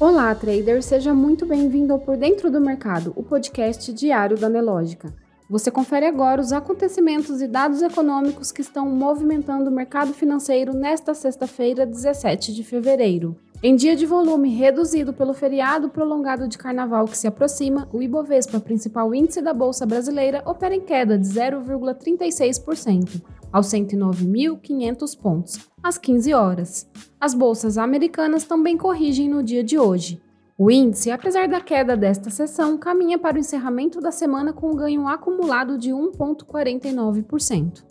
Olá, 0.00 0.32
trader, 0.32 0.80
seja 0.80 1.12
muito 1.12 1.44
bem-vindo 1.44 1.92
ao 1.92 1.98
Por 1.98 2.16
Dentro 2.16 2.52
do 2.52 2.60
Mercado, 2.60 3.12
o 3.16 3.22
podcast 3.24 3.92
diário 3.92 4.38
da 4.38 4.48
Nelógica. 4.48 5.12
Você 5.50 5.72
confere 5.72 6.06
agora 6.06 6.40
os 6.40 6.52
acontecimentos 6.52 7.42
e 7.42 7.48
dados 7.48 7.82
econômicos 7.82 8.52
que 8.52 8.60
estão 8.60 8.88
movimentando 8.88 9.68
o 9.68 9.72
mercado 9.72 10.14
financeiro 10.14 10.72
nesta 10.72 11.14
sexta-feira, 11.14 11.84
17 11.84 12.54
de 12.54 12.62
fevereiro. 12.62 13.36
Em 13.60 13.74
dia 13.74 13.96
de 13.96 14.06
volume 14.06 14.54
reduzido 14.54 15.12
pelo 15.12 15.34
feriado 15.34 15.88
prolongado 15.88 16.46
de 16.46 16.56
carnaval 16.56 17.06
que 17.06 17.18
se 17.18 17.26
aproxima, 17.26 17.88
o 17.92 18.00
Ibovespa, 18.00 18.60
principal 18.60 19.12
índice 19.12 19.42
da 19.42 19.52
Bolsa 19.52 19.84
Brasileira, 19.84 20.44
opera 20.46 20.76
em 20.76 20.80
queda 20.80 21.18
de 21.18 21.26
0,36%, 21.26 23.20
aos 23.52 23.66
109.500 23.68 25.18
pontos, 25.18 25.58
às 25.82 25.98
15 25.98 26.34
horas. 26.34 26.88
As 27.20 27.34
bolsas 27.34 27.78
americanas 27.78 28.44
também 28.44 28.76
corrigem 28.76 29.28
no 29.28 29.42
dia 29.42 29.64
de 29.64 29.78
hoje. 29.78 30.20
O 30.56 30.70
índice, 30.70 31.10
apesar 31.10 31.46
da 31.46 31.60
queda 31.60 31.96
desta 31.96 32.30
sessão, 32.30 32.76
caminha 32.76 33.18
para 33.18 33.36
o 33.36 33.40
encerramento 33.40 34.00
da 34.00 34.10
semana 34.10 34.52
com 34.52 34.72
um 34.72 34.76
ganho 34.76 35.06
acumulado 35.06 35.78
de 35.78 35.90
1,49%. 35.90 37.84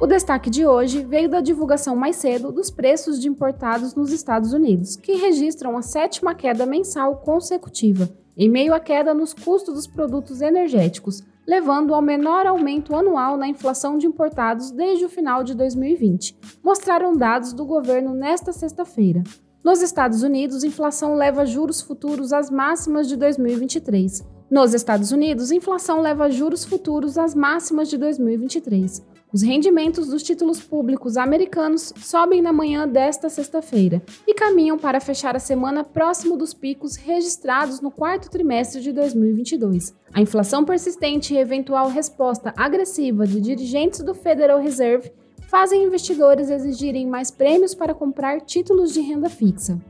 O 0.00 0.06
destaque 0.06 0.48
de 0.48 0.64
hoje 0.64 1.04
veio 1.04 1.28
da 1.28 1.42
divulgação 1.42 1.94
mais 1.94 2.16
cedo 2.16 2.50
dos 2.50 2.70
preços 2.70 3.20
de 3.20 3.28
importados 3.28 3.94
nos 3.94 4.10
Estados 4.10 4.54
Unidos, 4.54 4.96
que 4.96 5.12
registram 5.12 5.76
a 5.76 5.82
sétima 5.82 6.34
queda 6.34 6.64
mensal 6.64 7.16
consecutiva, 7.16 8.08
em 8.34 8.48
meio 8.48 8.72
à 8.72 8.80
queda 8.80 9.12
nos 9.12 9.34
custos 9.34 9.74
dos 9.74 9.86
produtos 9.86 10.40
energéticos, 10.40 11.22
levando 11.50 11.92
ao 11.92 12.00
menor 12.00 12.46
aumento 12.46 12.94
anual 12.94 13.36
na 13.36 13.48
inflação 13.48 13.98
de 13.98 14.06
importados 14.06 14.70
desde 14.70 15.04
o 15.04 15.08
final 15.08 15.42
de 15.42 15.52
2020, 15.52 16.38
mostraram 16.62 17.12
dados 17.12 17.52
do 17.52 17.64
governo 17.64 18.14
nesta 18.14 18.52
sexta-feira. 18.52 19.24
Nos 19.64 19.82
Estados 19.82 20.22
Unidos, 20.22 20.62
inflação 20.62 21.16
leva 21.16 21.44
juros 21.44 21.80
futuros 21.80 22.32
às 22.32 22.50
máximas 22.50 23.08
de 23.08 23.16
2023. 23.16 24.24
Nos 24.50 24.74
Estados 24.74 25.12
Unidos, 25.12 25.52
inflação 25.52 26.00
leva 26.00 26.28
juros 26.28 26.64
futuros 26.64 27.16
às 27.16 27.36
máximas 27.36 27.88
de 27.88 27.96
2023. 27.96 29.00
Os 29.32 29.42
rendimentos 29.42 30.08
dos 30.08 30.24
títulos 30.24 30.58
públicos 30.60 31.16
americanos 31.16 31.94
sobem 31.98 32.42
na 32.42 32.52
manhã 32.52 32.88
desta 32.88 33.28
sexta-feira 33.28 34.02
e 34.26 34.34
caminham 34.34 34.76
para 34.76 35.00
fechar 35.00 35.36
a 35.36 35.38
semana 35.38 35.84
próximo 35.84 36.36
dos 36.36 36.52
picos 36.52 36.96
registrados 36.96 37.80
no 37.80 37.92
quarto 37.92 38.28
trimestre 38.28 38.80
de 38.80 38.92
2022. 38.92 39.94
A 40.12 40.20
inflação 40.20 40.64
persistente 40.64 41.32
e 41.32 41.38
eventual 41.38 41.88
resposta 41.88 42.52
agressiva 42.56 43.28
de 43.28 43.40
dirigentes 43.40 44.00
do 44.00 44.14
Federal 44.14 44.58
Reserve 44.58 45.12
fazem 45.48 45.84
investidores 45.84 46.50
exigirem 46.50 47.06
mais 47.06 47.30
prêmios 47.30 47.72
para 47.72 47.94
comprar 47.94 48.40
títulos 48.40 48.92
de 48.92 49.00
renda 49.00 49.30
fixa. 49.30 49.80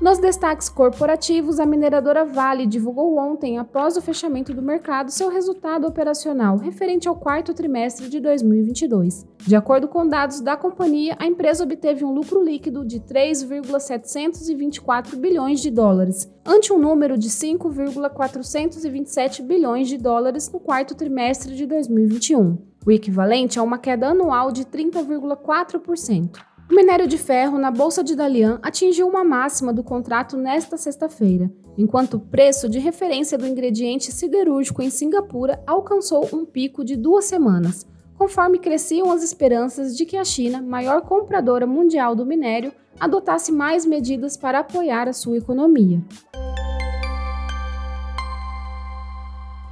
Nos 0.00 0.18
destaques 0.18 0.68
corporativos, 0.68 1.58
a 1.58 1.66
mineradora 1.66 2.24
Vale 2.24 2.68
divulgou 2.68 3.18
ontem, 3.18 3.58
após 3.58 3.96
o 3.96 4.00
fechamento 4.00 4.54
do 4.54 4.62
mercado, 4.62 5.10
seu 5.10 5.28
resultado 5.28 5.88
operacional 5.88 6.56
referente 6.56 7.08
ao 7.08 7.16
quarto 7.16 7.52
trimestre 7.52 8.08
de 8.08 8.20
2022. 8.20 9.26
De 9.44 9.56
acordo 9.56 9.88
com 9.88 10.06
dados 10.06 10.40
da 10.40 10.56
companhia, 10.56 11.16
a 11.18 11.26
empresa 11.26 11.64
obteve 11.64 12.04
um 12.04 12.14
lucro 12.14 12.40
líquido 12.40 12.86
de 12.86 13.00
3,724 13.00 15.16
bilhões 15.16 15.60
de 15.60 15.68
dólares, 15.68 16.32
ante 16.46 16.72
um 16.72 16.78
número 16.78 17.18
de 17.18 17.28
5,427 17.28 19.42
bilhões 19.42 19.88
de 19.88 19.98
dólares 19.98 20.48
no 20.52 20.60
quarto 20.60 20.94
trimestre 20.94 21.56
de 21.56 21.66
2021, 21.66 22.56
o 22.86 22.92
equivalente 22.92 23.58
a 23.58 23.64
uma 23.64 23.78
queda 23.78 24.10
anual 24.10 24.52
de 24.52 24.64
30,4%. 24.64 26.38
O 26.70 26.74
minério 26.74 27.06
de 27.06 27.16
ferro 27.16 27.58
na 27.58 27.70
Bolsa 27.70 28.04
de 28.04 28.14
Dalian 28.14 28.58
atingiu 28.62 29.08
uma 29.08 29.24
máxima 29.24 29.72
do 29.72 29.82
contrato 29.82 30.36
nesta 30.36 30.76
sexta-feira, 30.76 31.50
enquanto 31.78 32.14
o 32.14 32.20
preço 32.20 32.68
de 32.68 32.78
referência 32.78 33.38
do 33.38 33.46
ingrediente 33.46 34.12
siderúrgico 34.12 34.82
em 34.82 34.90
Singapura 34.90 35.62
alcançou 35.66 36.28
um 36.30 36.44
pico 36.44 36.84
de 36.84 36.94
duas 36.94 37.24
semanas, 37.24 37.86
conforme 38.18 38.58
cresciam 38.58 39.10
as 39.10 39.22
esperanças 39.22 39.96
de 39.96 40.04
que 40.04 40.16
a 40.18 40.24
China, 40.24 40.60
maior 40.60 41.00
compradora 41.02 41.66
mundial 41.66 42.14
do 42.14 42.26
minério, 42.26 42.70
adotasse 43.00 43.50
mais 43.50 43.86
medidas 43.86 44.36
para 44.36 44.58
apoiar 44.58 45.08
a 45.08 45.12
sua 45.14 45.38
economia. 45.38 46.02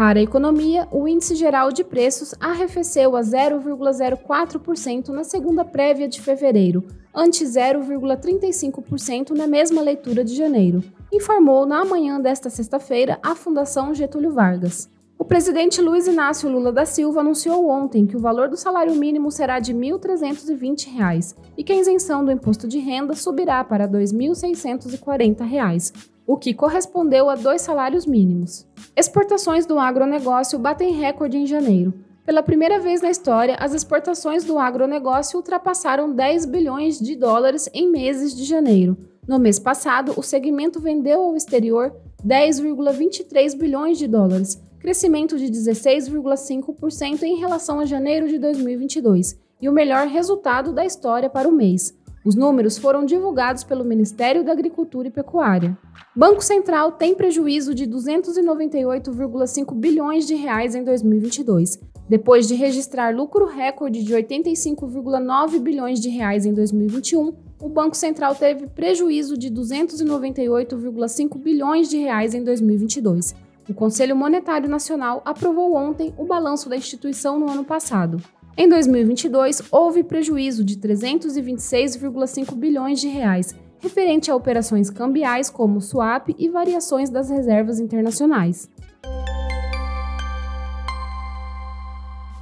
Para 0.00 0.18
a 0.18 0.22
economia, 0.22 0.88
o 0.90 1.06
índice 1.06 1.34
geral 1.34 1.70
de 1.70 1.84
preços 1.84 2.34
arrefeceu 2.40 3.14
a 3.14 3.20
0,04% 3.20 5.08
na 5.08 5.24
segunda 5.24 5.62
prévia 5.62 6.08
de 6.08 6.22
fevereiro, 6.22 6.86
ante 7.14 7.44
0,35% 7.44 9.32
na 9.32 9.46
mesma 9.46 9.82
leitura 9.82 10.24
de 10.24 10.34
janeiro, 10.34 10.82
informou 11.12 11.66
na 11.66 11.84
manhã 11.84 12.18
desta 12.18 12.48
sexta-feira 12.48 13.18
a 13.22 13.34
Fundação 13.34 13.94
Getúlio 13.94 14.32
Vargas. 14.32 14.88
O 15.20 15.24
presidente 15.26 15.82
Luiz 15.82 16.06
Inácio 16.06 16.48
Lula 16.48 16.72
da 16.72 16.86
Silva 16.86 17.20
anunciou 17.20 17.68
ontem 17.68 18.06
que 18.06 18.16
o 18.16 18.18
valor 18.18 18.48
do 18.48 18.56
salário 18.56 18.94
mínimo 18.94 19.30
será 19.30 19.60
de 19.60 19.74
R$ 19.74 19.78
1.320 19.78 21.36
e 21.58 21.62
que 21.62 21.74
a 21.74 21.76
isenção 21.76 22.24
do 22.24 22.32
imposto 22.32 22.66
de 22.66 22.78
renda 22.78 23.14
subirá 23.14 23.62
para 23.62 23.84
R$ 23.84 23.98
2.640, 23.98 25.92
o 26.26 26.38
que 26.38 26.54
correspondeu 26.54 27.28
a 27.28 27.34
dois 27.34 27.60
salários 27.60 28.06
mínimos. 28.06 28.66
Exportações 28.96 29.66
do 29.66 29.78
agronegócio 29.78 30.58
batem 30.58 30.94
recorde 30.94 31.36
em 31.36 31.46
janeiro. 31.46 31.92
Pela 32.24 32.42
primeira 32.42 32.78
vez 32.80 33.02
na 33.02 33.10
história, 33.10 33.56
as 33.60 33.74
exportações 33.74 34.42
do 34.44 34.58
agronegócio 34.58 35.36
ultrapassaram 35.36 36.10
10 36.10 36.46
bilhões 36.46 36.98
de 36.98 37.14
dólares 37.14 37.68
em 37.74 37.90
meses 37.90 38.34
de 38.34 38.44
janeiro. 38.44 38.96
No 39.28 39.38
mês 39.38 39.58
passado, 39.58 40.14
o 40.16 40.22
segmento 40.22 40.80
vendeu 40.80 41.20
ao 41.20 41.36
exterior 41.36 41.94
10,23 42.26 43.54
bilhões 43.54 43.98
de 43.98 44.06
dólares, 44.06 44.58
crescimento 44.80 45.36
de 45.36 45.46
16,5% 45.46 47.22
em 47.22 47.36
relação 47.36 47.78
a 47.78 47.84
janeiro 47.84 48.26
de 48.26 48.38
2022, 48.38 49.38
e 49.60 49.68
o 49.68 49.72
melhor 49.72 50.08
resultado 50.08 50.72
da 50.72 50.84
história 50.84 51.28
para 51.28 51.46
o 51.48 51.52
mês. 51.52 51.94
Os 52.24 52.34
números 52.34 52.76
foram 52.76 53.04
divulgados 53.04 53.62
pelo 53.62 53.84
Ministério 53.84 54.42
da 54.44 54.52
Agricultura 54.52 55.08
e 55.08 55.10
Pecuária. 55.10 55.76
Banco 56.14 56.42
Central 56.42 56.92
tem 56.92 57.14
prejuízo 57.14 57.74
de 57.74 57.86
298,5 57.86 59.74
bilhões 59.74 60.26
de 60.26 60.34
reais 60.34 60.74
em 60.74 60.82
2022, 60.82 61.78
depois 62.08 62.48
de 62.48 62.54
registrar 62.54 63.14
lucro 63.14 63.46
recorde 63.46 64.02
de 64.02 64.14
85,9 64.14 65.58
bilhões 65.60 66.00
de 66.00 66.08
reais 66.10 66.44
em 66.44 66.52
2021. 66.52 67.34
O 67.60 67.68
Banco 67.68 67.96
Central 67.96 68.34
teve 68.34 68.66
prejuízo 68.66 69.36
de 69.36 69.50
298,5 69.50 71.38
bilhões 71.38 71.88
de 71.88 71.98
reais 71.98 72.34
em 72.34 72.42
2022. 72.42 73.34
O 73.70 73.74
Conselho 73.74 74.16
Monetário 74.16 74.68
Nacional 74.68 75.22
aprovou 75.24 75.76
ontem 75.76 76.12
o 76.18 76.24
balanço 76.24 76.68
da 76.68 76.74
instituição 76.74 77.38
no 77.38 77.48
ano 77.48 77.64
passado. 77.64 78.20
Em 78.56 78.68
2022, 78.68 79.62
houve 79.70 80.02
prejuízo 80.02 80.64
de 80.64 80.74
326,5 80.76 82.52
bilhões 82.56 83.00
de 83.00 83.06
reais, 83.06 83.54
referente 83.78 84.28
a 84.28 84.34
operações 84.34 84.90
cambiais 84.90 85.48
como 85.48 85.80
swap 85.80 86.34
e 86.36 86.48
variações 86.48 87.10
das 87.10 87.30
reservas 87.30 87.78
internacionais. 87.78 88.68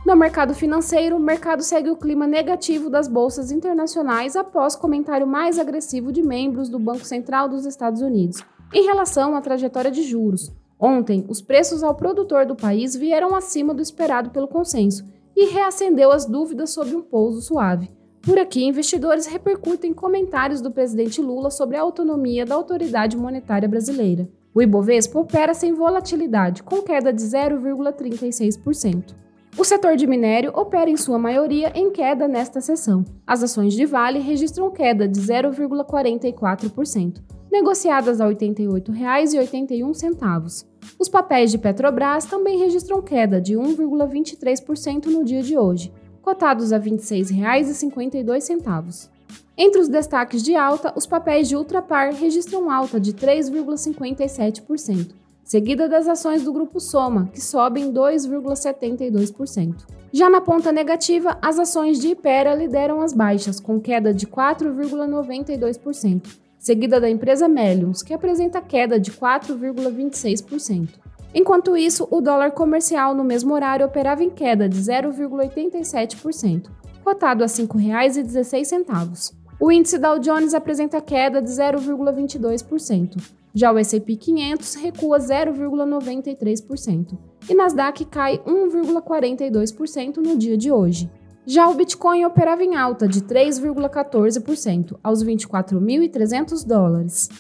No 0.07 0.17
mercado 0.17 0.55
financeiro, 0.55 1.17
o 1.17 1.21
mercado 1.21 1.63
segue 1.63 1.91
o 1.91 1.97
clima 1.97 2.27
negativo 2.27 2.89
das 2.89 3.07
bolsas 3.07 3.51
internacionais 3.51 4.35
após 4.35 4.75
comentário 4.75 5.27
mais 5.27 5.59
agressivo 5.59 6.11
de 6.11 6.23
membros 6.23 6.71
do 6.71 6.79
Banco 6.79 7.05
Central 7.05 7.51
dos 7.51 7.67
Estados 7.67 8.01
Unidos 8.01 8.43
em 8.73 8.87
relação 8.87 9.37
à 9.37 9.43
trajetória 9.43 9.91
de 9.91 10.03
juros. 10.03 10.51
Ontem, 10.79 11.25
os 11.29 11.41
preços 11.41 11.83
ao 11.83 11.95
produtor 11.95 12.47
do 12.47 12.55
país 12.55 12.95
vieram 12.95 13.35
acima 13.35 13.75
do 13.75 13.83
esperado 13.83 14.31
pelo 14.31 14.47
consenso 14.47 15.05
e 15.37 15.47
reacendeu 15.47 16.13
as 16.13 16.25
dúvidas 16.25 16.71
sobre 16.71 16.95
um 16.95 17.03
pouso 17.03 17.41
suave. 17.41 17.91
Por 18.23 18.39
aqui, 18.39 18.65
investidores 18.65 19.27
repercutem 19.27 19.95
comentários 19.95 20.61
do 20.61 20.71
presidente 20.71 21.21
Lula 21.21 21.51
sobre 21.51 21.77
a 21.77 21.81
autonomia 21.81 22.45
da 22.45 22.55
autoridade 22.55 23.17
monetária 23.17 23.69
brasileira. 23.69 24.29
O 24.55 24.63
Ibovespa 24.63 25.19
opera 25.19 25.55
sem 25.55 25.73
volatilidade, 25.73 26.63
com 26.63 26.83
queda 26.83 27.13
de 27.13 27.23
0,36%. 27.23 29.17
O 29.57 29.65
setor 29.65 29.97
de 29.97 30.07
minério 30.07 30.53
opera 30.55 30.91
em 30.91 30.97
sua 30.97 31.19
maioria 31.19 31.73
em 31.75 31.91
queda 31.91 32.29
nesta 32.29 32.61
sessão. 32.61 33.05
As 33.27 33.43
ações 33.43 33.75
de 33.75 33.85
Vale 33.87 34.21
registram 34.21 34.71
queda 34.71 35.09
de 35.09 35.21
0,44%, 35.21 37.21
negociadas 37.51 38.21
a 38.21 38.27
R$ 38.27 38.35
88,81. 38.35 40.67
Os 40.99 41.09
papéis 41.09 41.51
de 41.51 41.59
Petrobras 41.59 42.25
também 42.25 42.59
registram 42.59 43.03
queda 43.03 43.41
de 43.41 43.55
1,23% 43.55 45.07
no 45.07 45.25
dia 45.25 45.43
de 45.43 45.57
hoje, 45.57 45.93
cotados 46.23 46.73
a 46.73 46.79
R$ 46.79 46.91
26,52. 46.91 49.11
Entre 49.57 49.81
os 49.81 49.89
destaques 49.89 50.43
de 50.43 50.55
alta, 50.55 50.93
os 50.97 51.07
papéis 51.07 51.49
de 51.49 51.57
Ultrapar 51.57 52.13
registram 52.15 52.71
alta 52.71 53.01
de 53.01 53.13
3,57%, 53.13 55.11
seguida 55.43 55.89
das 55.89 56.07
ações 56.07 56.45
do 56.45 56.53
grupo 56.53 56.79
Soma, 56.79 57.29
que 57.33 57.41
sobem 57.41 57.93
2,72%. 57.93 59.85
Já 60.13 60.31
na 60.31 60.41
ponta 60.41 60.71
negativa, 60.71 61.37
as 61.43 61.59
ações 61.59 61.99
de 61.99 62.07
Ipera 62.09 62.55
lideram 62.55 63.01
as 63.01 63.13
baixas, 63.13 63.59
com 63.59 63.81
queda 63.81 64.15
de 64.15 64.27
4,92%, 64.27 66.39
seguida 66.59 67.01
da 67.01 67.09
empresa 67.09 67.49
Melions, 67.49 68.03
que 68.03 68.13
apresenta 68.13 68.61
queda 68.61 68.99
de 68.99 69.13
4,26%. 69.13 70.89
Enquanto 71.35 71.77
isso, 71.77 72.09
o 72.11 72.21
dólar 72.21 72.51
comercial 72.53 73.15
no 73.15 73.23
mesmo 73.23 73.55
horário 73.55 73.87
operava 73.87 74.25
em 74.25 74.31
queda 74.31 74.69
de 74.69 74.79
0,87%, 74.79 76.69
cotado 77.05 77.45
a 77.45 77.47
R$ 77.47 77.53
5,16. 77.53 79.33
O 79.61 79.73
índice 79.73 79.99
Dow 79.99 80.19
Jones 80.19 80.55
apresenta 80.55 81.01
queda 81.01 81.43
de 81.43 81.51
0,22%. 81.51 83.17
Já 83.55 83.73
o 83.73 83.79
S&P 83.79 84.17
500 84.17 84.75
recua 84.77 85.19
0,93% 85.19 87.19
e 87.49 87.55
Nasdaq 87.55 88.05
cai 88.05 88.39
1,42% 88.39 90.19
no 90.19 90.37
dia 90.37 90.57
de 90.57 90.71
hoje. 90.71 91.11
Já 91.51 91.67
o 91.67 91.73
Bitcoin 91.73 92.27
operava 92.27 92.63
em 92.63 92.77
alta 92.77 93.09
de 93.09 93.23
3,14% 93.23 94.99
aos 95.03 95.25
24.300 95.25 96.63
dólares. 96.63 97.31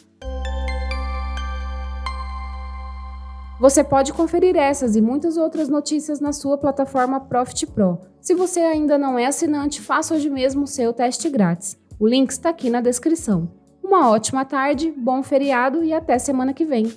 Você 3.60 3.84
pode 3.84 4.14
conferir 4.14 4.56
essas 4.56 4.96
e 4.96 5.02
muitas 5.02 5.36
outras 5.36 5.68
notícias 5.68 6.20
na 6.20 6.32
sua 6.32 6.56
plataforma 6.56 7.20
Profit 7.20 7.66
Pro. 7.66 7.98
Se 8.18 8.34
você 8.34 8.60
ainda 8.60 8.96
não 8.96 9.18
é 9.18 9.26
assinante, 9.26 9.82
faça 9.82 10.14
hoje 10.14 10.30
mesmo 10.30 10.62
o 10.62 10.66
seu 10.66 10.94
teste 10.94 11.28
grátis. 11.28 11.78
O 12.00 12.08
link 12.08 12.30
está 12.30 12.48
aqui 12.48 12.70
na 12.70 12.80
descrição. 12.80 13.52
Uma 13.84 14.08
ótima 14.08 14.42
tarde, 14.42 14.90
bom 14.90 15.22
feriado 15.22 15.84
e 15.84 15.92
até 15.92 16.18
semana 16.18 16.54
que 16.54 16.64
vem. 16.64 16.90